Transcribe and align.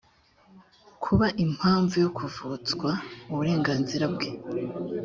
kuba 1.03 1.27
impamvu 1.45 1.95
yo 2.03 2.09
kuvutswa 2.17 2.89
uburenganzira 3.31 4.05
bwe 4.13 4.29